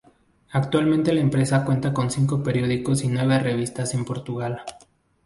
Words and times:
Actualmente 0.53 1.13
la 1.13 1.21
empresa 1.21 1.63
cuenta 1.63 1.93
con 1.93 2.09
cinco 2.09 2.41
periódicos 2.41 3.03
y 3.03 3.07
nueve 3.07 3.37
revistas 3.37 3.93
en 3.93 4.03
Portugal. 4.03 4.63